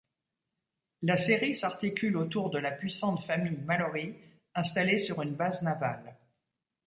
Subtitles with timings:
[1.03, 4.15] La série s'articule autour de la puissante famille Mallory,
[4.55, 6.15] installée sur une base navale.